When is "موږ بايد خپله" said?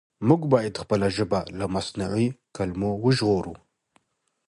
0.27-1.07